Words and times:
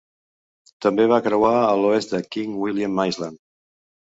També 0.85 1.05
va 1.11 1.19
creuar 1.27 1.51
a 1.57 1.69
l'oest 1.81 2.17
a 2.21 2.25
King 2.37 2.59
William 2.65 3.01
Island. 3.13 3.43